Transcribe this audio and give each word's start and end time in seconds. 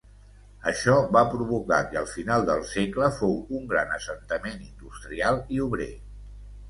Això 0.69 0.93
va 1.17 1.21
provocar 1.33 1.79
que 1.91 1.99
al 2.01 2.07
final 2.13 2.47
del 2.47 2.65
segle 2.71 3.09
fou 3.19 3.37
un 3.59 3.69
gran 3.75 3.95
assentament 3.99 4.59
industrial 4.69 5.43
i 5.59 5.61
obrer. 5.67 5.91